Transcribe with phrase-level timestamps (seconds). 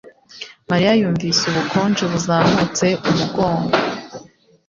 [0.69, 3.75] mariya yumvise ubukonje buzamutse umugongo